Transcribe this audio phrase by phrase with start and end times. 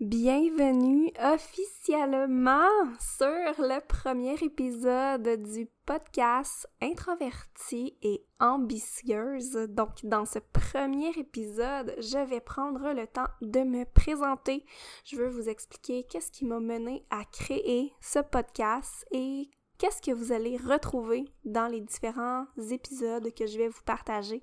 [0.00, 3.26] Bienvenue officiellement sur
[3.58, 9.52] le premier épisode du podcast Introvertie et ambitieuse.
[9.68, 14.64] Donc, dans ce premier épisode, je vais prendre le temps de me présenter.
[15.04, 20.16] Je veux vous expliquer qu'est-ce qui m'a mené à créer ce podcast et qu'est-ce que
[20.16, 24.42] vous allez retrouver dans les différents épisodes que je vais vous partager.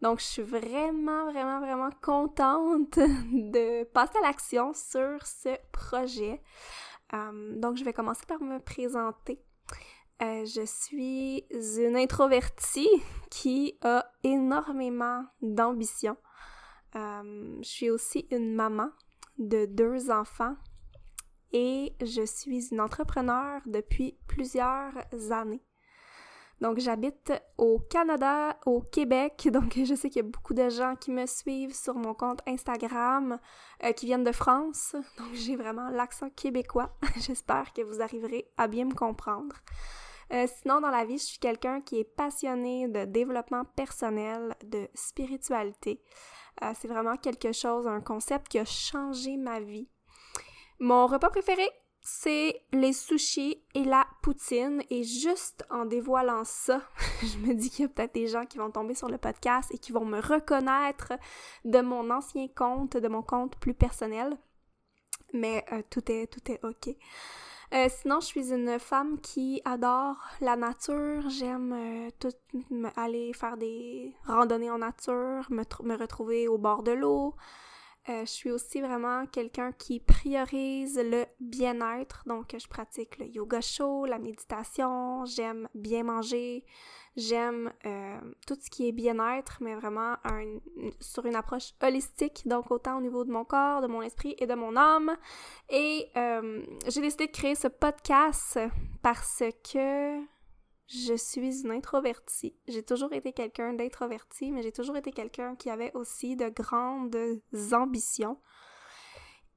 [0.00, 6.40] Donc, je suis vraiment, vraiment, vraiment contente de passer à l'action sur ce projet.
[7.14, 9.42] Euh, donc, je vais commencer par me présenter.
[10.22, 12.88] Euh, je suis une introvertie
[13.30, 16.16] qui a énormément d'ambition.
[16.96, 18.90] Euh, je suis aussi une maman
[19.38, 20.56] de deux enfants
[21.52, 24.92] et je suis une entrepreneur depuis plusieurs
[25.30, 25.62] années.
[26.60, 29.48] Donc, j'habite au Canada, au Québec.
[29.52, 32.40] Donc, je sais qu'il y a beaucoup de gens qui me suivent sur mon compte
[32.46, 33.38] Instagram
[33.84, 34.96] euh, qui viennent de France.
[35.18, 36.96] Donc, j'ai vraiment l'accent québécois.
[37.16, 39.56] J'espère que vous arriverez à bien me comprendre.
[40.32, 44.88] Euh, sinon, dans la vie, je suis quelqu'un qui est passionné de développement personnel, de
[44.94, 46.02] spiritualité.
[46.62, 49.88] Euh, c'est vraiment quelque chose, un concept qui a changé ma vie.
[50.80, 51.68] Mon repas préféré,
[52.10, 54.82] c'est les sushis et la poutine.
[54.88, 56.80] Et juste en dévoilant ça,
[57.22, 59.70] je me dis qu'il y a peut-être des gens qui vont tomber sur le podcast
[59.74, 61.12] et qui vont me reconnaître
[61.64, 64.38] de mon ancien compte, de mon compte plus personnel.
[65.34, 66.96] Mais euh, tout est tout est ok.
[67.74, 71.28] Euh, sinon, je suis une femme qui adore la nature.
[71.28, 72.32] J'aime euh, tout
[72.96, 77.34] aller faire des randonnées en nature, me, me retrouver au bord de l'eau,
[78.08, 83.60] euh, je suis aussi vraiment quelqu'un qui priorise le bien-être, donc je pratique le yoga
[83.60, 86.64] chaud, la méditation, j'aime bien manger,
[87.16, 90.14] j'aime euh, tout ce qui est bien-être, mais vraiment
[91.00, 94.46] sur une approche holistique, donc autant au niveau de mon corps, de mon esprit et
[94.46, 95.16] de mon âme.
[95.68, 98.58] Et euh, j'ai décidé de créer ce podcast
[99.02, 100.37] parce que
[100.88, 102.56] je suis une introvertie.
[102.66, 107.16] J'ai toujours été quelqu'un d'introverti, mais j'ai toujours été quelqu'un qui avait aussi de grandes
[107.72, 108.38] ambitions.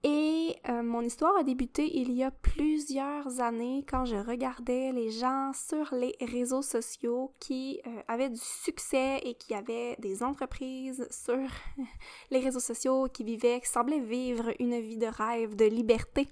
[0.04, 5.12] Et euh, mon histoire a débuté il y a plusieurs années quand je regardais les
[5.12, 11.08] gens sur les réseaux sociaux qui euh, avaient du succès et qui avaient des entreprises
[11.12, 11.48] sur
[12.32, 16.28] les réseaux sociaux, qui vivaient, qui semblaient vivre une vie de rêve, de liberté.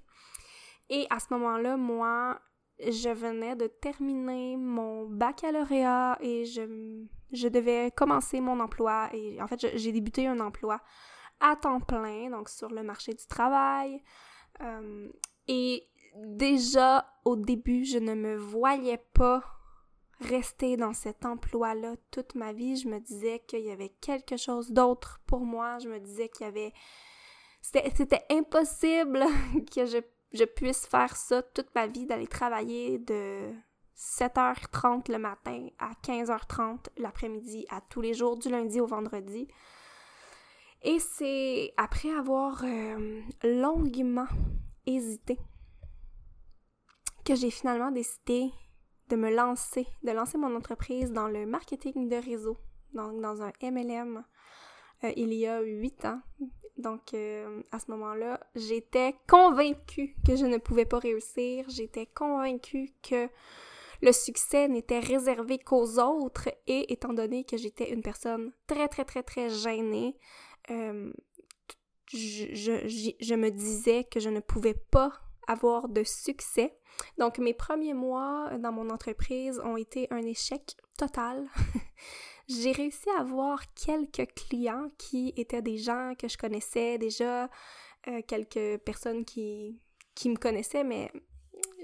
[0.90, 2.42] Et à ce moment-là, moi,
[2.80, 9.10] je venais de terminer mon baccalauréat et je, devais commencer mon emploi.
[9.42, 10.82] En fait, j'ai débuté un emploi
[11.40, 14.02] à temps plein, donc sur le marché du travail.
[14.62, 15.10] Euh,
[15.48, 19.44] et déjà au début, je ne me voyais pas
[20.22, 22.78] rester dans cet emploi-là toute ma vie.
[22.78, 25.80] Je me disais qu'il y avait quelque chose d'autre pour moi.
[25.80, 26.74] Je me disais qu'il y avait...
[27.62, 29.26] C'était impossible
[29.76, 30.00] que je
[30.32, 33.52] je puisse faire ça toute ma vie, d'aller travailler de
[33.98, 39.48] 7h30 le matin à 15h30 l'après-midi, à tous les jours, du lundi au vendredi.
[40.82, 44.28] Et c'est après avoir euh, longuement
[44.86, 45.38] hésité
[47.26, 48.50] que j'ai finalement décidé
[49.10, 52.58] de me lancer, de lancer mon entreprise dans le marketing de réseau,
[52.94, 54.24] donc dans un MLM,
[55.04, 56.22] euh, il y a huit ans.
[56.80, 61.66] Donc, euh, à ce moment-là, j'étais convaincue que je ne pouvais pas réussir.
[61.68, 63.28] J'étais convaincue que
[64.02, 66.48] le succès n'était réservé qu'aux autres.
[66.68, 70.18] Et étant donné que j'étais une personne très, très, très, très gênée,
[70.72, 71.12] euh,
[72.14, 75.12] je, je, me disais que je ne pouvais pas
[75.48, 76.80] avoir de succès.
[77.18, 81.46] Donc, mes premiers mois dans mon entreprise ont été un échec total.
[82.50, 87.50] j'ai réussi à avoir quelques clients qui étaient des gens que je connaissais déjà,
[88.08, 89.80] euh, quelques personnes qui,
[90.16, 91.12] qui me connaissaient, mais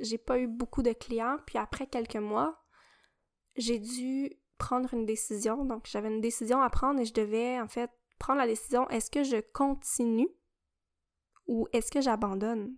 [0.02, 1.38] j'ai pas eu beaucoup de clients.
[1.46, 2.66] Puis après quelques mois,
[3.56, 5.66] j'ai dû prendre une décision.
[5.66, 9.12] Donc j'avais une décision à prendre et je devais en fait prendre la décision est-ce
[9.12, 10.30] que je continue
[11.48, 12.76] ou est-ce que j'abandonne?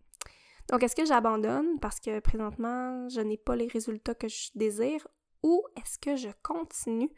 [0.70, 5.08] Donc, est-ce que j'abandonne parce que présentement, je n'ai pas les résultats que je désire
[5.44, 7.10] ou est-ce que je continue?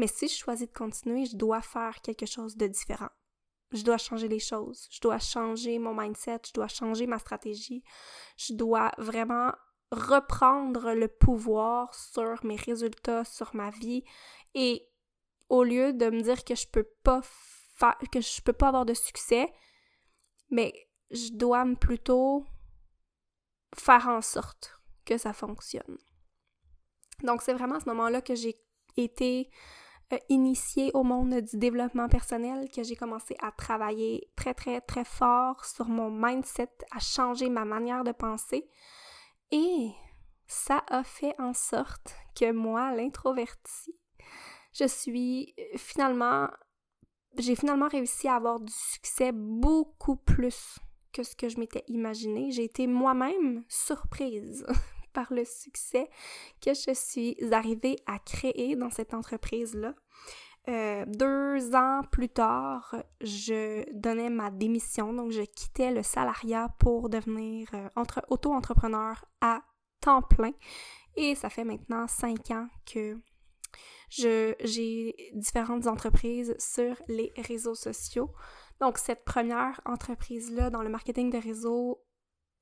[0.00, 3.10] Mais si je choisis de continuer, je dois faire quelque chose de différent.
[3.70, 7.84] Je dois changer les choses, je dois changer mon mindset, je dois changer ma stratégie,
[8.38, 9.52] je dois vraiment
[9.92, 14.02] reprendre le pouvoir sur mes résultats, sur ma vie
[14.54, 14.88] et
[15.50, 18.86] au lieu de me dire que je peux pas faire, que je peux pas avoir
[18.86, 19.52] de succès,
[20.48, 20.72] mais
[21.10, 22.46] je dois plutôt
[23.76, 25.98] faire en sorte que ça fonctionne.
[27.22, 28.56] Donc c'est vraiment à ce moment-là que j'ai
[28.96, 29.50] été
[30.12, 35.04] euh, initiée au monde du développement personnel que j'ai commencé à travailler très très très
[35.04, 38.68] fort sur mon mindset, à changer ma manière de penser.
[39.52, 39.90] Et
[40.46, 43.94] ça a fait en sorte que moi, l'introvertie,
[44.72, 46.48] je suis euh, finalement,
[47.38, 50.78] j'ai finalement réussi à avoir du succès beaucoup plus
[51.12, 52.50] que ce que je m'étais imaginé.
[52.50, 54.66] J'ai été moi-même surprise
[55.12, 56.08] par le succès
[56.60, 59.94] que je suis arrivée à créer dans cette entreprise-là.
[60.68, 67.08] Euh, deux ans plus tard, je donnais ma démission, donc je quittais le salariat pour
[67.08, 67.88] devenir euh,
[68.28, 69.62] auto-entrepreneur à
[70.00, 70.52] temps plein.
[71.16, 73.18] Et ça fait maintenant cinq ans que
[74.10, 78.30] j'ai différentes entreprises sur les réseaux sociaux.
[78.80, 82.02] Donc, cette première entreprise-là dans le marketing de réseau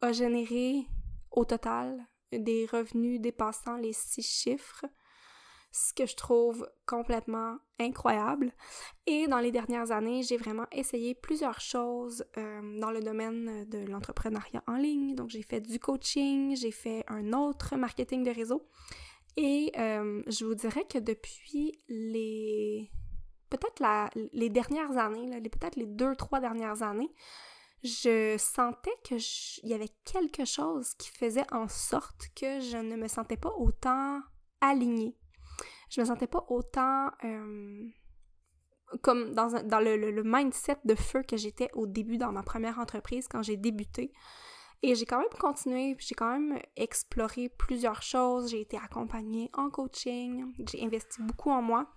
[0.01, 0.87] a généré
[1.31, 4.85] au total des revenus dépassant les six chiffres,
[5.71, 8.53] ce que je trouve complètement incroyable.
[9.07, 13.79] Et dans les dernières années, j'ai vraiment essayé plusieurs choses euh, dans le domaine de
[13.87, 15.15] l'entrepreneuriat en ligne.
[15.15, 18.67] Donc, j'ai fait du coaching, j'ai fait un autre marketing de réseau.
[19.37, 22.91] Et euh, je vous dirais que depuis les
[23.51, 23.83] peut-être
[24.33, 27.11] les dernières années, peut-être les deux, trois dernières années,
[27.83, 29.21] je sentais qu'il
[29.65, 34.21] y avait quelque chose qui faisait en sorte que je ne me sentais pas autant
[34.61, 35.17] alignée.
[35.91, 37.89] Je me sentais pas autant euh,
[39.03, 43.29] comme dans, le, le, mindset de feu que j'étais au début dans ma première entreprise
[43.29, 44.13] quand j'ai débuté.
[44.83, 48.51] Et j'ai quand même continué, j'ai quand même exploré plusieurs choses.
[48.51, 51.91] J'ai été accompagnée en coaching, j'ai investi beaucoup en moi.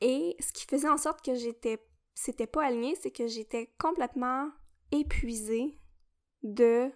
[0.00, 1.78] Et ce qui faisait en sorte que j'étais
[2.20, 4.50] c'était pas aligné, c'est que j'étais complètement
[4.92, 5.78] épuisée
[6.42, 6.90] de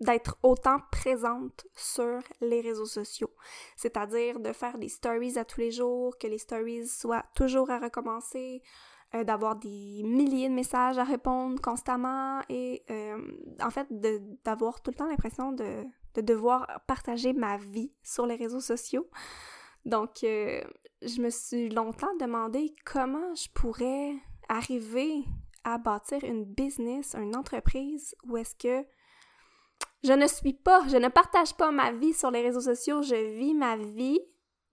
[0.00, 3.30] d'être autant présente sur les réseaux sociaux.
[3.76, 7.78] C'est-à-dire de faire des stories à tous les jours, que les stories soient toujours à
[7.78, 8.62] recommencer,
[9.14, 13.18] euh, d'avoir des milliers de messages à répondre constamment et euh,
[13.62, 13.86] en fait
[14.42, 15.84] d'avoir tout le temps l'impression de,
[16.14, 19.08] de, devoir partager ma vie sur les réseaux sociaux.
[19.84, 20.62] Donc, euh,
[21.02, 24.14] je me suis longtemps demandé comment je pourrais
[24.50, 25.24] arriver
[25.64, 28.86] à bâtir une business, une entreprise où est-ce que
[30.02, 33.14] je ne suis pas, je ne partage pas ma vie sur les réseaux sociaux, je
[33.14, 34.18] vis ma vie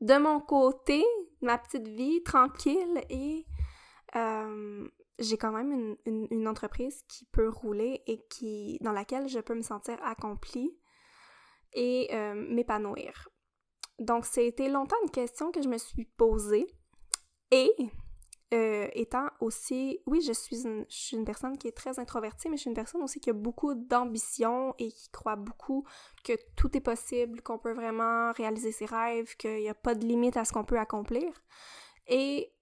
[0.02, 1.06] de mon côté,
[1.42, 3.46] ma petite vie tranquille et
[4.16, 4.88] euh,
[5.20, 9.62] j'ai quand même une, entreprise qui peut rouler et qui dans laquelle je peux me
[9.62, 10.76] sentir accomplie
[11.74, 13.30] et euh, m'épanouir.
[14.00, 16.68] Donc, c'était longtemps une question que je me suis posée
[17.52, 17.72] et
[18.54, 22.48] euh, étant aussi, oui, je suis, une, je suis une personne qui est très introvertie,
[22.48, 25.86] mais je suis une personne aussi qui a beaucoup d'ambition et qui croit beaucoup
[26.24, 30.06] que tout est possible, qu'on peut vraiment réaliser ses rêves, qu'il n'y a pas de
[30.06, 31.30] limite à ce qu'on peut accomplir.
[32.08, 32.54] Et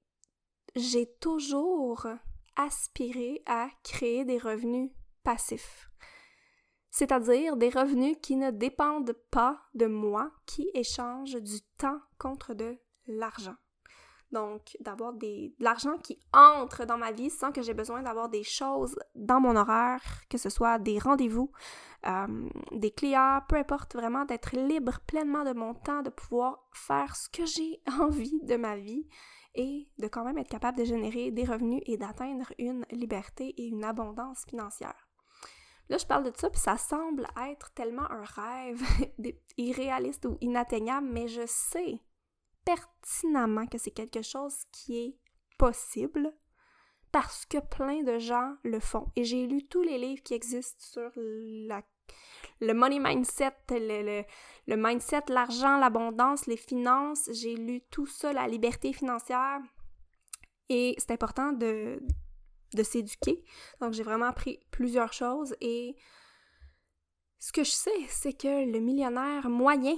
[0.76, 2.08] j'ai toujours
[2.56, 4.90] aspiré à créer des revenus
[5.24, 5.92] passifs.
[6.90, 12.78] C'est-à-dire des revenus qui ne dépendent pas de moi, qui échangent du temps contre de
[13.06, 13.56] l'argent.
[14.32, 18.44] Donc, d'avoir de l'argent qui entre dans ma vie sans que j'ai besoin d'avoir des
[18.44, 21.52] choses dans mon horaire, que ce soit des rendez-vous,
[22.06, 27.16] euh, des clients, peu importe, vraiment d'être libre pleinement de mon temps, de pouvoir faire
[27.16, 29.08] ce que j'ai envie de ma vie
[29.56, 33.68] et de quand même être capable de générer des revenus et d'atteindre une liberté et
[33.68, 35.08] une abondance financière.
[35.90, 38.82] Là, je parle de ça, puis ça semble être tellement un rêve
[39.58, 42.02] irréaliste ou inatteignable, mais je sais
[42.66, 45.18] pertinemment que c'est quelque chose qui est
[45.58, 46.34] possible
[47.12, 49.12] parce que plein de gens le font.
[49.16, 51.82] Et j'ai lu tous les livres qui existent sur la,
[52.60, 54.24] le money mindset, le,
[54.68, 57.30] le, mindset, l'argent, l'abondance, les finances.
[57.32, 59.60] J'ai lu tout ça, la liberté financière.
[60.68, 62.02] Et c'est important de,
[62.74, 63.46] de s'éduquer.
[63.80, 65.96] Donc j'ai vraiment appris plusieurs choses et
[67.40, 69.96] ce que je sais, c'est que le millionnaire moyen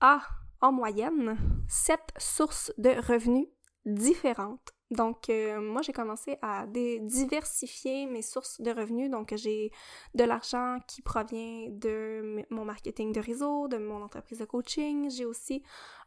[0.00, 0.20] a
[0.60, 1.36] en moyenne
[1.68, 3.46] sept sources de revenus
[3.86, 4.74] différentes.
[4.90, 9.08] Donc, euh, moi, j'ai commencé à diversifier mes sources de revenus.
[9.08, 9.70] Donc, j'ai
[10.14, 15.08] de l'argent qui provient de mon marketing de réseau, de mon entreprise de coaching.
[15.08, 15.62] J'ai aussi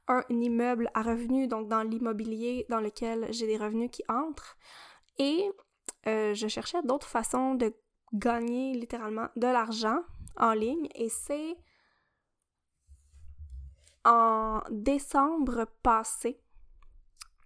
[0.10, 4.58] un immeuble à revenus, donc dans l'immobilier dans lequel j'ai des revenus qui entrent.
[5.18, 5.50] Et
[6.08, 7.74] euh, je cherchais d'autres façons de
[8.14, 10.00] gagner littéralement de l'argent
[10.36, 10.90] en ligne.
[10.96, 11.56] Et c'est
[14.06, 16.42] en décembre passé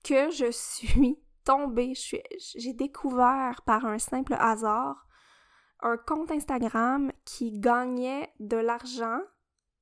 [0.03, 1.93] que je suis tombée,
[2.55, 5.07] j'ai découvert par un simple hasard
[5.81, 9.19] un compte Instagram qui gagnait de l'argent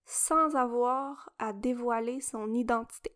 [0.06, 3.12] sans avoir à dévoiler son identité.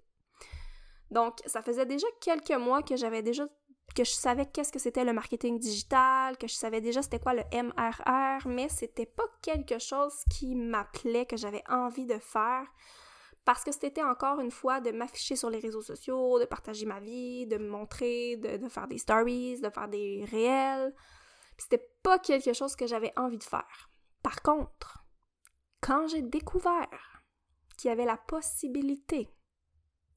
[1.12, 3.46] Donc, ça faisait déjà quelques mois que j'avais déjà
[3.96, 7.34] que je savais qu'est-ce que c'était le marketing digital, que je savais déjà c'était quoi
[7.34, 12.68] le MRR, mais c'était pas quelque chose qui m'appelait, que j'avais envie de faire
[13.50, 17.00] parce que c'était encore une fois de m'afficher sur les réseaux sociaux, de partager ma
[17.00, 20.94] vie, de me montrer, de, faire des stories, de faire des réels.
[21.58, 23.90] C'était pas quelque chose que j'avais envie de faire.
[24.22, 25.04] Par contre,
[25.82, 27.24] quand j'ai découvert
[27.76, 29.34] qu'il y avait la possibilité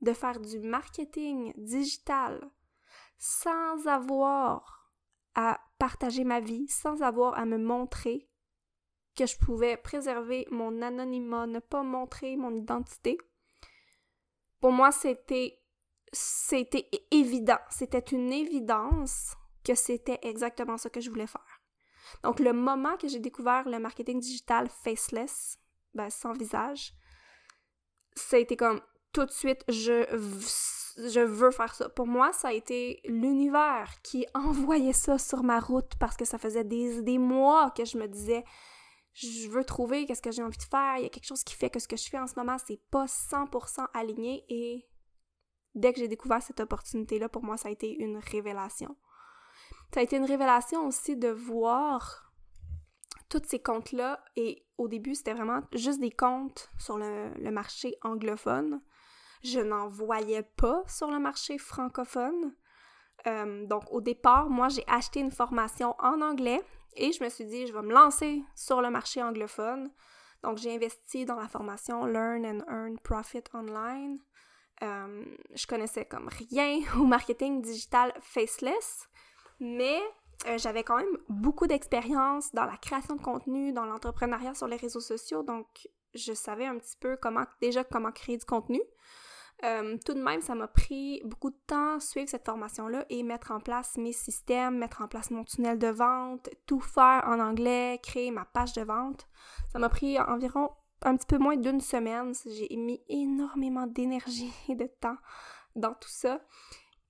[0.02, 2.38] de faire du marketing digital
[3.16, 4.92] sans avoir
[5.34, 8.28] à partager ma vie, sans avoir à me montrer,
[9.16, 13.18] que je pouvais préserver mon anonymat, ne pas montrer mon identité.
[14.60, 15.58] Pour moi, c'était
[16.14, 21.60] c'était évident, c'était une évidence que c'était exactement ce que je voulais faire.
[22.22, 25.58] Donc le moment que j'ai découvert le marketing digital faceless,
[25.94, 26.92] ben, sans visage,
[28.14, 28.80] ça a été comme
[29.12, 31.88] tout de suite je veux faire ça.
[31.88, 36.38] Pour moi, ça a été l'univers qui envoyait ça sur ma route parce que ça
[36.38, 38.44] faisait des mois que je me disais
[39.14, 41.54] je veux trouver qu'est-ce que j'ai envie de faire, il y a quelque chose qui
[41.54, 44.88] fait que ce que je fais en ce moment, c'est pas 100% aligné et
[45.74, 48.96] dès que j'ai découvert cette opportunité-là, pour moi, ça a été une révélation.
[49.92, 52.32] Ça a été une révélation aussi de voir
[53.28, 58.82] tous ces comptes-là et au début, c'était vraiment juste des comptes sur le, marché anglophone.
[59.42, 62.54] Je n'en voyais pas sur le marché francophone.
[63.26, 66.62] Euh, donc au départ, moi, j'ai acheté une formation en anglais
[66.96, 69.90] et je me suis dit, je vais me lancer sur le marché anglophone.
[70.42, 74.18] Donc, j'ai investi dans la formation Learn and Earn Profit Online.
[74.82, 79.08] Euh, je connaissais comme rien au marketing digital faceless,
[79.60, 80.00] mais
[80.46, 84.76] euh, j'avais quand même beaucoup d'expérience dans la création de contenu, dans l'entrepreneuriat sur les
[84.76, 88.80] réseaux sociaux, donc je savais un petit peu comment déjà comment créer du contenu.
[89.64, 93.52] Euh, tout de même, ça m'a pris beaucoup de temps suivre cette formation-là et mettre
[93.52, 98.00] en place mes systèmes, mettre en place mon tunnel de vente, tout faire en anglais,
[98.02, 99.28] créer ma page de vente.
[99.72, 100.70] Ça m'a pris environ
[101.02, 102.32] un petit peu moins d'une semaine.
[102.44, 105.16] J'ai mis énormément d'énergie et de temps
[105.76, 106.40] dans tout ça.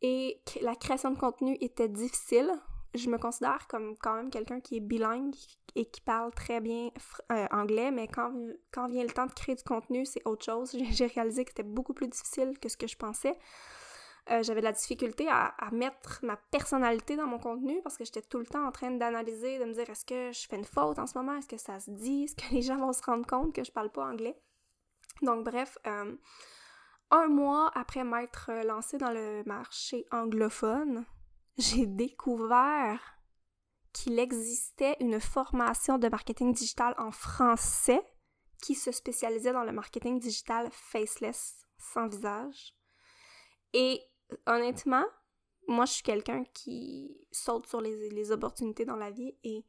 [0.02, 2.52] Et la création de contenu était difficile.
[2.94, 5.34] Je me considère comme quand même quelqu'un qui est bilingue,
[5.74, 6.90] et qui parle très bien
[7.30, 8.32] euh, anglais, mais quand,
[8.72, 10.72] quand vient le temps de créer du contenu, c'est autre chose.
[10.90, 13.38] J'ai réalisé que c'était beaucoup plus difficile que ce que je pensais.
[14.30, 18.22] Euh, j'avais de la difficulté à, mettre ma personnalité dans mon contenu parce que j'étais
[18.22, 20.98] tout le temps en train d'analyser, de me dire est-ce que je fais une faute
[21.00, 23.26] en ce moment, est-ce que ça se dit, est-ce que les gens vont se rendre
[23.26, 24.38] compte que je parle pas anglais?
[25.22, 26.14] Donc bref, euh,
[27.10, 31.04] un mois après m'être lancée dans le marché anglophone,
[31.58, 33.00] j'ai découvert
[33.92, 38.00] qu'il existait une formation de marketing digital en français
[38.62, 42.74] qui se spécialisait dans le marketing digital faceless, sans visage.
[43.74, 44.00] Et
[44.46, 45.04] honnêtement,
[45.68, 49.64] moi, je suis quelqu'un qui saute sur les, opportunités dans la vie et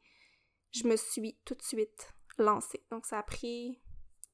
[0.72, 2.84] je me suis tout de suite lancée.
[2.90, 3.80] Donc, ça a pris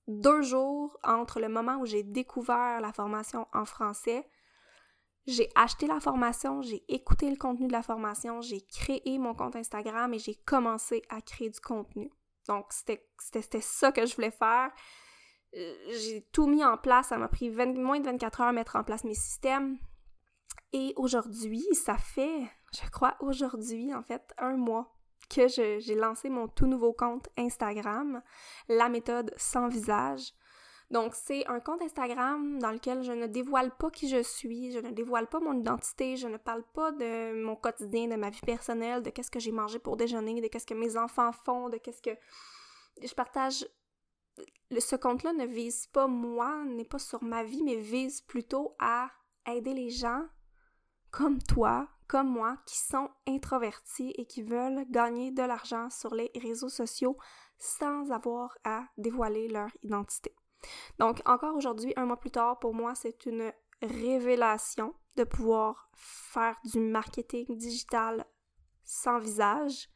[0.07, 4.27] deux jours entre le moment où j'ai découvert la formation en français
[5.27, 9.57] j'ai acheté la formation, j'ai écouté le contenu de la formation, j'ai créé mon compte
[9.57, 12.11] Instagram et j'ai commencé à créer du contenu.
[12.49, 14.71] Donc, c'était ça que je voulais faire.
[15.57, 17.09] Euh, j'ai tout mis en place.
[17.09, 19.79] Ça m'a pris moins de 24 heures à mettre en place mes systèmes.
[20.73, 24.97] Et aujourd'hui, ça fait, je crois, aujourd'hui, en fait, un mois
[25.29, 28.23] que j'ai lancé mon tout nouveau compte Instagram,
[28.69, 30.33] la méthode sans visage.
[30.91, 34.81] Donc, c'est un compte Instagram dans lequel je ne dévoile pas qui je suis, je
[34.81, 38.41] ne dévoile pas mon identité, je ne parle pas de mon quotidien, de ma vie
[38.41, 41.77] personnelle, de qu'est-ce que j'ai mangé pour déjeuner, de qu'est-ce que mes enfants font, de
[41.77, 42.17] qu'est-ce que...
[43.01, 43.67] Je partage...
[44.77, 49.11] Ce compte-là ne vise pas moi, n'est pas sur ma vie, mais vise plutôt à
[49.47, 50.25] aider les gens
[51.11, 56.31] comme toi, comme moi, qui sont introvertis et qui veulent gagner de l'argent sur les
[56.35, 57.17] réseaux sociaux
[57.59, 60.35] sans avoir à dévoiler leur identité.
[60.99, 63.53] Donc, encore aujourd'hui, un mois plus tard, pour moi, c'est une
[63.83, 68.25] révélation de pouvoir faire du marketing digital
[68.85, 69.89] sans visage.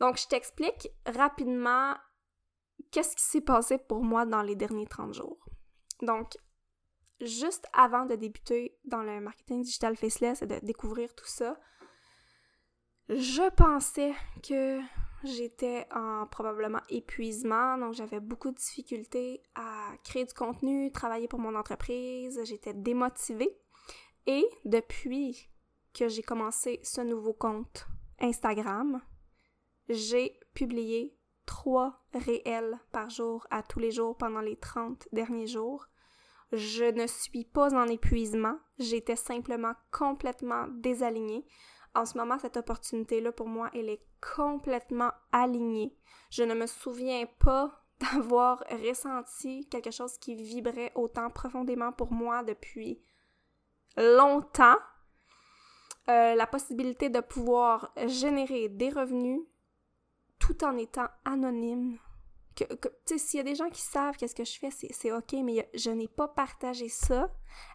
[0.00, 1.94] Donc, je t'explique rapidement
[2.90, 5.48] qu'est-ce qui s'est passé pour moi dans les derniers 30 jours.
[6.02, 6.36] Donc,
[7.20, 11.58] juste avant de débuter dans le marketing digital faceless et de découvrir tout ça,
[13.08, 14.12] je pensais
[14.42, 14.80] que
[15.24, 21.38] j'étais en probablement épuisement, donc j'avais beaucoup de difficultés à créer du contenu, travailler pour
[21.38, 23.56] mon entreprise, j'étais démotivée.
[24.26, 25.48] Et depuis
[25.94, 27.86] que j'ai commencé ce nouveau compte
[28.20, 29.00] Instagram,
[29.88, 35.86] j'ai publié trois réels par jour à tous les jours pendant les 30 derniers jours.
[36.52, 38.58] Je ne suis pas en épuisement.
[38.78, 41.46] J'étais simplement complètement désalignée.
[41.94, 45.94] En ce moment, cette opportunité-là, pour moi, elle est complètement alignée.
[46.30, 52.42] Je ne me souviens pas d'avoir ressenti quelque chose qui vibrait autant profondément pour moi
[52.42, 53.00] depuis
[53.96, 54.78] longtemps.
[56.08, 59.40] Euh, la possibilité de pouvoir générer des revenus
[60.40, 61.98] tout en étant anonyme.
[62.56, 65.32] Que, que s'il y a des gens qui savent qu'est-ce que je fais, c'est ok,
[65.44, 67.30] mais je n'ai pas partagé ça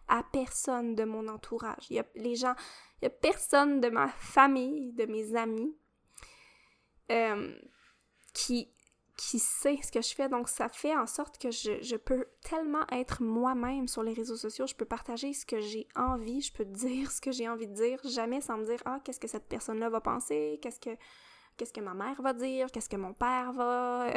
[0.06, 1.90] à personne de mon entourage.
[1.90, 2.54] Y a les gens,
[3.00, 5.76] il y a personne de ma famille, de mes amis,
[7.10, 7.54] euh,
[8.34, 8.72] qui
[9.18, 10.28] qui sait ce que je fais.
[10.28, 14.66] Donc, ça fait en sorte que je, peux tellement être moi-même sur les réseaux sociaux.
[14.68, 16.40] Je peux partager ce que j'ai envie.
[16.40, 17.98] Je peux dire ce que j'ai envie de dire.
[18.04, 20.60] Jamais sans me dire, ah, qu'est-ce que cette personne-là va penser?
[20.62, 22.70] Qu'est-ce que, ma mère va dire?
[22.70, 24.12] Qu'est-ce que mon père va,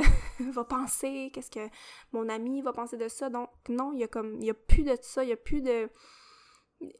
[0.70, 1.32] penser?
[1.34, 1.68] Qu'est-ce que
[2.14, 3.32] mon ami va penser de ça?
[3.32, 5.24] Donc, non, il y a comme, a plus de ça.
[5.24, 5.90] Il y a plus de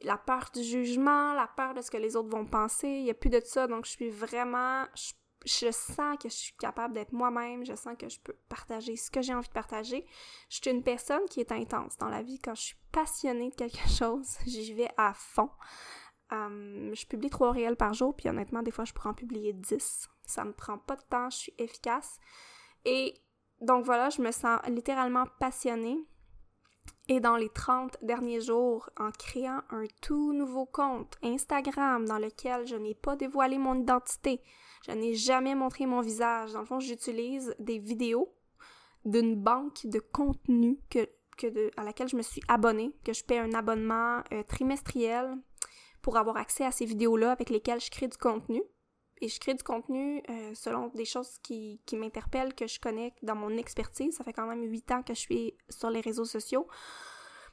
[0.02, 2.88] la peur du jugement, la peur de ce que les autres vont penser.
[2.88, 3.66] Il y a plus de ça.
[3.66, 4.86] Donc, je suis vraiment,
[5.44, 9.10] je sens que je suis capable d'être moi-même, je sens que je peux partager ce
[9.10, 10.06] que j'ai envie de partager.
[10.48, 12.38] Je suis une personne qui est intense dans la vie.
[12.38, 15.50] Quand je suis passionnée de quelque chose, j'y vais à fond.
[16.30, 19.52] Hum, je publie trois réels par jour, puis honnêtement, des fois, je pourrais en publier
[19.52, 20.08] dix.
[20.24, 22.18] Ça me prend pas de temps, je suis efficace.
[22.84, 23.14] Et
[23.60, 25.98] donc voilà, je me sens littéralement passionnée.
[27.12, 32.66] Et dans les 30 derniers jours, en créant un tout nouveau compte Instagram dans lequel
[32.66, 34.40] je n'ai pas dévoilé mon identité,
[34.86, 36.54] je n'ai jamais montré mon visage.
[36.54, 38.32] Dans le fond, j'utilise des vidéos
[39.04, 40.80] d'une banque de contenu
[41.76, 45.36] à laquelle je me suis abonnée, que je paie un abonnement euh, trimestriel
[46.00, 48.62] pour avoir accès à ces vidéos-là avec lesquelles je crée du contenu.
[49.22, 53.36] Et je crée du contenu euh, selon des choses qui, m'interpellent, que je connais dans
[53.36, 54.16] mon expertise.
[54.16, 56.66] Ça fait quand même huit ans que je suis sur les réseaux sociaux.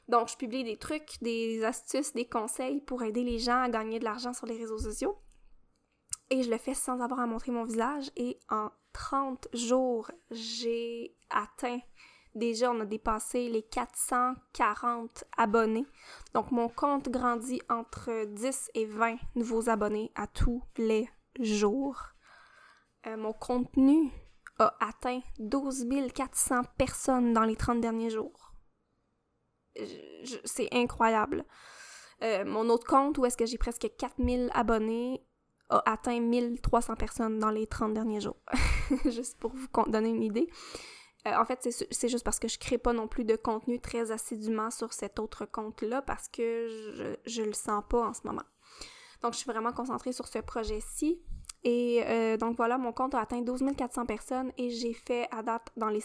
[0.08, 4.00] Donc, je publie des trucs, des astuces, des conseils pour aider les gens à gagner
[4.00, 5.16] de l'argent sur les réseaux sociaux.
[6.28, 8.10] Et je le fais sans avoir à montrer mon visage.
[8.16, 11.78] Et en 30 jours, j'ai atteint,
[12.34, 15.86] déjà on a dépassé les 440 abonnés.
[16.34, 21.08] Donc mon compte grandit entre 10 et 20 nouveaux abonnés à tous les
[23.06, 24.10] Euh, mon contenu
[24.58, 28.52] a atteint 12 400 personnes dans les 30 derniers jours.
[30.44, 31.44] C'est incroyable.
[32.22, 35.24] Euh, mon autre compte où est-ce que j'ai presque 4000 abonnés
[35.70, 38.42] a atteint 1300 personnes dans les 30 derniers jours.
[39.06, 40.48] juste pour vous donner une idée.
[41.26, 44.10] Euh, en fait, c'est juste parce que je crée pas non plus de contenu très
[44.10, 48.44] assidûment sur cet autre compte-là parce que je, je le sens pas en ce moment.
[49.22, 51.20] Donc, je suis vraiment concentrée sur ce projet-ci.
[51.62, 55.42] Et euh, donc voilà, mon compte a atteint 12 400 personnes et j'ai fait à
[55.42, 56.02] date dans les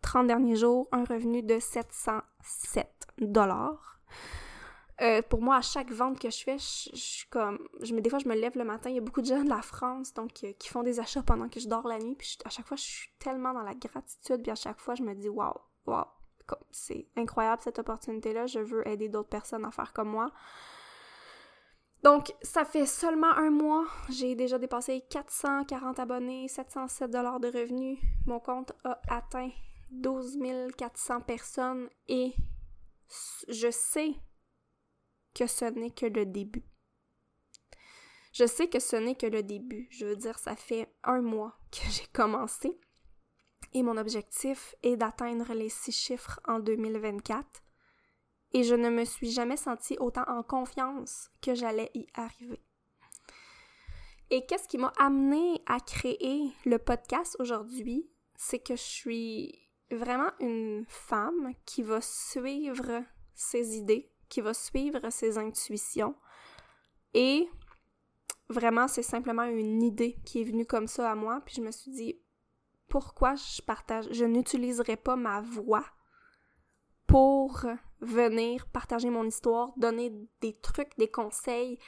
[0.00, 2.88] 30 derniers jours un revenu de 707
[3.18, 4.00] dollars.
[5.02, 7.58] Euh, pour moi, à chaque vente que je fais, je, suis comme.
[7.82, 8.88] Je me, des fois, je me lève le matin.
[8.88, 11.22] Il y a beaucoup de gens de la France donc euh, qui font des achats
[11.22, 12.14] pendant que je dors la nuit.
[12.14, 14.42] Puis à chaque fois, je suis tellement dans la gratitude.
[14.42, 15.52] Puis à chaque fois, je me dis, waouh,
[15.84, 16.04] waouh,
[16.70, 18.46] c'est incroyable cette opportunité-là.
[18.46, 20.32] Je veux aider d'autres personnes à faire comme moi.
[22.02, 23.86] Donc, ça fait seulement un mois.
[24.10, 27.98] J'ai déjà dépassé 440 abonnés, 707 dollars de revenus.
[28.26, 29.50] Mon compte a atteint
[29.90, 30.38] 12
[30.76, 32.34] 400 personnes et
[33.48, 34.14] je sais
[35.34, 36.64] que ce n'est que le début.
[38.32, 39.88] Je sais que ce n'est que le début.
[39.90, 42.78] Je veux dire, ça fait un mois que j'ai commencé
[43.72, 47.46] et mon objectif est d'atteindre les six chiffres en 2024
[48.56, 52.58] et je ne me suis jamais sentie autant en confiance que j'allais y arriver.
[54.30, 58.08] Et qu'est-ce qui m'a amené à créer le podcast aujourd'hui?
[58.34, 65.10] C'est que je suis vraiment une femme qui va suivre ses idées, qui va suivre
[65.10, 66.16] ses intuitions.
[67.12, 67.50] Et
[68.48, 71.42] vraiment, c'est simplement une idée qui est venue comme ça à moi.
[71.44, 72.18] Puis je me suis dit,
[72.88, 75.84] pourquoi je partage, je n'utiliserai pas ma voix
[77.06, 77.66] pour
[78.00, 81.78] venir partager mon histoire, donner des trucs, des conseils,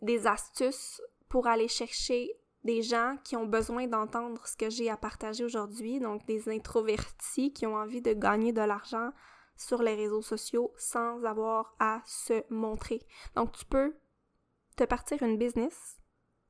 [0.00, 2.30] des astuces pour aller chercher
[2.64, 7.52] des gens qui ont besoin d'entendre ce que j'ai à partager aujourd'hui, donc des introvertis
[7.52, 9.10] qui ont envie de gagner de l'argent
[9.56, 13.00] sur les réseaux sociaux sans avoir à se montrer.
[13.34, 13.96] Donc tu peux
[14.76, 15.98] te partir une business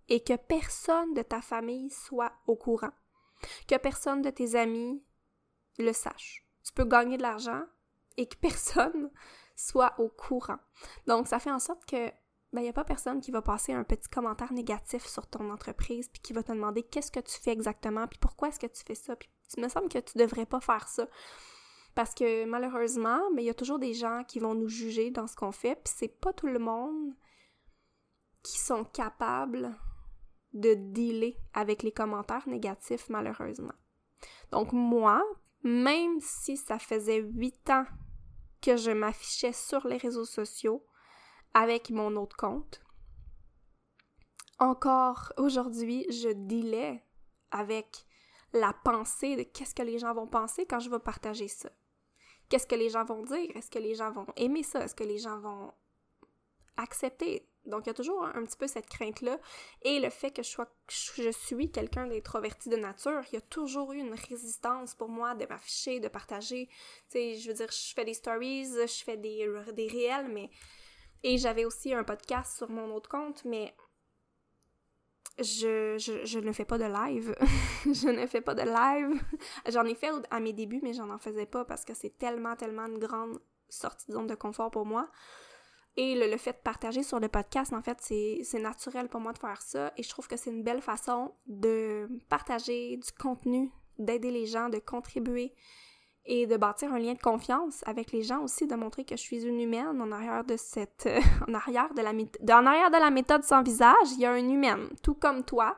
[0.09, 2.93] et que personne de ta famille soit au courant,
[3.69, 5.03] que personne de tes amis
[5.79, 6.47] le sache.
[6.65, 7.63] Tu peux gagner de l'argent
[8.17, 9.11] et que personne
[9.57, 10.59] soit au courant.
[11.07, 12.11] Donc ça fait en sorte que
[12.53, 16.09] ben, n'y a pas personne qui va passer un petit commentaire négatif sur ton entreprise
[16.09, 18.83] puis qui va te demander qu'est-ce que tu fais exactement puis pourquoi est-ce que tu
[18.85, 21.07] fais ça puis il me semble que tu devrais pas faire ça.
[21.95, 25.37] Parce que malheureusement, il y a toujours des gens qui vont nous juger dans ce
[25.37, 27.15] qu'on fait, puis c'est pas tout le monde
[28.43, 29.77] qui sont capables
[30.55, 33.75] de dealer avec les commentaires négatifs, malheureusement.
[34.51, 35.23] Donc moi,
[35.63, 37.85] même si ça faisait huit ans
[38.63, 40.87] que je m'affichais sur les réseaux sociaux
[41.53, 42.81] avec mon autre compte,
[44.59, 47.05] encore aujourd'hui, je dealais
[47.51, 48.07] avec
[48.53, 51.71] la pensée de qu'est-ce que les gens vont penser quand je vais partager ça.
[52.49, 53.51] Qu'est-ce que les gens vont dire?
[53.57, 54.85] Est-ce que les gens vont aimer ça?
[54.85, 55.73] Est-ce que les gens vont
[56.77, 57.49] accepter?
[57.67, 59.39] Donc, il y a toujours un, petit peu cette crainte-là.
[59.83, 63.43] Et le fait que je, sois, je suis quelqu'un d'introverti de nature, il y a
[63.43, 66.67] toujours eu une résistance pour moi de m'afficher, de partager.
[66.67, 70.51] Tu sais, je veux dire, je fais des stories, je fais des, des réels, mais...
[71.25, 73.77] Et j'avais aussi un podcast sur mon autre compte, mais
[75.39, 77.35] je, je, ne fais pas de live.
[77.85, 79.23] je ne fais pas de live.
[79.71, 82.57] J'en ai fait à mes débuts, mais j'en en faisais pas parce que c'est tellement,
[82.57, 85.09] tellement une grande sortie de zone de confort pour moi.
[85.97, 89.39] Et le, fait de partager sur le podcast, en fait, c'est naturel pour moi de
[89.39, 89.93] faire ça.
[89.97, 94.71] Et je trouve que c'est une belle façon de partager du contenu, d'aider les gens,
[94.71, 95.53] de contribuer
[96.25, 99.21] et de bâtir un lien de confiance avec les gens aussi, de montrer que je
[99.21, 101.07] suis une humaine en arrière de cette...
[101.49, 104.51] en, arrière de la, en arrière de la méthode sans visage, il y a une
[104.51, 105.77] humaine, tout comme toi.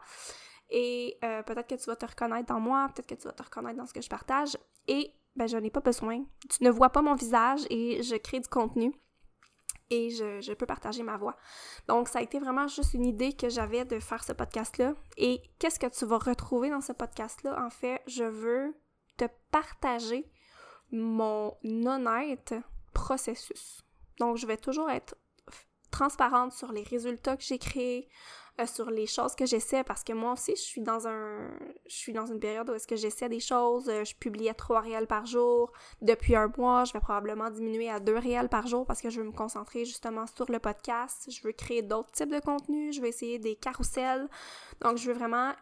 [0.71, 3.43] Et euh, peut-être que tu vas te reconnaître dans moi, peut-être que tu vas te
[3.43, 4.57] reconnaître dans ce que je partage.
[4.87, 6.25] Et ben, je n'ai pas besoin.
[6.49, 8.95] Tu ne vois pas mon visage et je crée du contenu
[9.91, 11.37] et je, peux partager ma voix.
[11.89, 14.95] Donc, ça a été vraiment juste une idée que j'avais de faire ce podcast-là.
[15.17, 17.63] Et qu'est-ce que tu vas retrouver dans ce podcast-là?
[17.65, 18.75] En fait, je veux
[19.17, 20.31] te partager
[20.91, 22.55] mon honnête
[22.93, 23.83] processus.
[24.19, 25.17] Donc, je vais toujours être
[25.91, 28.09] transparente sur les résultats que j'ai créés,
[28.61, 31.51] euh, sur les choses que j'essaie, parce que moi aussi, je suis dans un,
[31.87, 33.89] je suis dans une période où est-ce que j'essaie des choses.
[33.89, 35.73] Euh, je publiais trois réels par jour.
[36.01, 39.21] Depuis un mois, je vais probablement diminuer à deux réels par jour parce que je
[39.21, 41.29] veux me concentrer justement sur le podcast.
[41.31, 42.95] Je veux créer d'autres types de contenus.
[42.95, 44.29] Je vais essayer des carousels.
[44.81, 45.53] Donc, je veux vraiment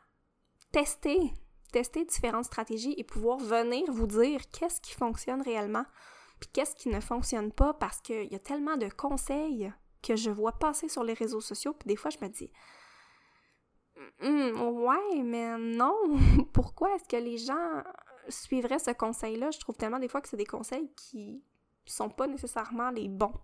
[0.71, 1.33] tester
[1.73, 5.85] tester différentes stratégies et pouvoir venir vous dire qu'est-ce qui fonctionne réellement,
[6.39, 10.31] puis qu'est-ce qui ne fonctionne pas, parce qu'il y a tellement de conseils que je
[10.31, 12.53] vois passer sur les réseaux sociaux, puis des fois je me dis
[14.23, 15.95] ouais, mais non,
[16.53, 17.83] pourquoi est-ce que les gens
[18.29, 19.51] suivraient ce conseil-là?
[19.51, 21.43] Je trouve tellement des fois que c'est des conseils qui
[21.85, 23.35] sont pas nécessairement les bons.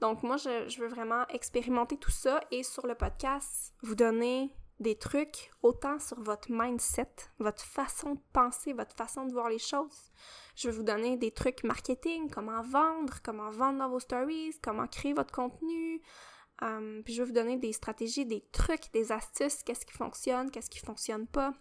[0.00, 4.52] Donc moi, je, je veux vraiment expérimenter tout ça et sur le podcast, vous donner
[4.80, 7.08] des trucs autant sur votre mindset,
[7.38, 10.10] votre façon de penser, votre façon de voir les choses.
[10.56, 14.86] Je vais vous donner des trucs marketing, comment vendre, comment vendre dans vos stories, comment
[14.86, 16.02] créer votre contenu.
[16.62, 20.50] Euh, puis je vais vous donner des stratégies, des trucs, des astuces, qu'est-ce qui fonctionne,
[20.50, 21.52] qu'est-ce qui fonctionne pas.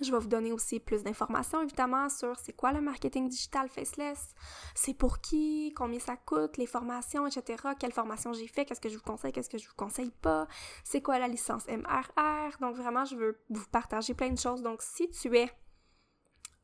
[0.00, 4.32] Je vais vous donner aussi plus d'informations, évidemment, sur c'est quoi le marketing digital faceless,
[4.74, 7.70] c'est pour qui, combien ça coûte, les formations, etc.
[7.80, 10.46] Quelle formation j'ai fait, qu'est-ce que je vous conseille, qu'est-ce que je vous conseille pas,
[10.84, 12.58] c'est quoi la licence MRR.
[12.60, 14.62] Donc vraiment, je veux vous partager plein de choses.
[14.62, 15.50] Donc si tu es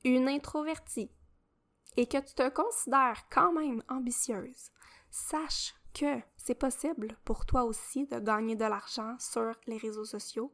[0.04, 1.10] une introvertie
[1.96, 4.70] et que tu te considères quand même ambitieuse,
[5.10, 10.52] sache que c'est possible pour toi aussi de gagner de l'argent sur les réseaux sociaux.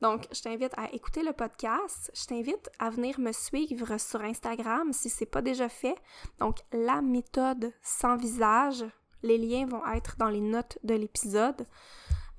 [0.00, 2.10] Donc, je t'invite à écouter le podcast.
[2.12, 5.94] Je t'invite à venir me suivre sur Instagram si c'est pas déjà fait.
[6.40, 8.84] Donc, la méthode sans visage.
[9.22, 11.66] Les liens vont être dans les notes de l'épisode.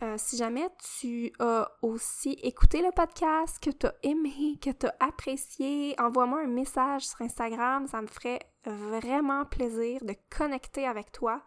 [0.03, 0.67] Euh, si jamais
[0.99, 6.41] tu as aussi écouté le podcast, que tu as aimé, que tu as apprécié, envoie-moi
[6.41, 7.87] un message sur Instagram.
[7.87, 11.41] Ça me ferait vraiment plaisir de connecter avec toi.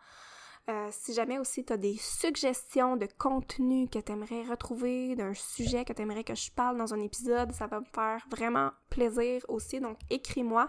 [0.69, 5.33] Euh, si jamais aussi tu as des suggestions de contenu que tu aimerais retrouver, d'un
[5.33, 8.71] sujet que tu aimerais que je parle dans un épisode, ça va me faire vraiment
[8.91, 9.81] plaisir aussi.
[9.81, 10.69] Donc écris-moi.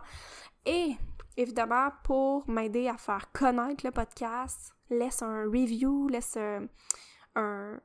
[0.67, 0.91] Et
[1.36, 6.67] évidemment, pour m'aider à faire connaître le podcast, laisse un review, laisse un,
[7.36, 7.79] un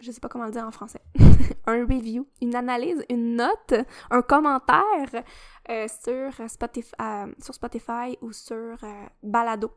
[0.00, 1.00] je sais pas comment le dire en français,
[1.66, 3.74] un review, une analyse, une note,
[4.10, 5.24] un commentaire
[5.70, 8.76] euh, sur, Spotify, euh, sur Spotify ou sur
[9.22, 9.72] Balado.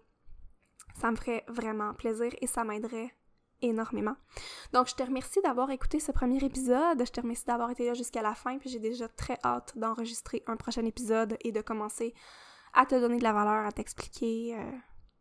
[1.00, 3.14] Ça me ferait vraiment plaisir et ça m'aiderait
[3.62, 4.16] énormément.
[4.74, 7.04] Donc, je te remercie d'avoir écouté ce premier épisode.
[7.06, 8.58] Je te remercie d'avoir été là jusqu'à la fin.
[8.58, 12.14] Puis j'ai déjà très hâte d'enregistrer un prochain épisode et de commencer
[12.74, 14.72] à te donner de la valeur, à t'expliquer euh,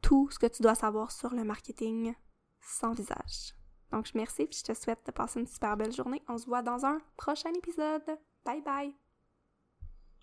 [0.02, 2.14] tout ce que tu dois savoir sur le marketing
[2.60, 3.54] sans visage.
[3.92, 6.22] Donc, je te remercie et je te souhaite de passer une super belle journée.
[6.28, 8.04] On se voit dans un prochain épisode.
[8.44, 9.05] Bye bye!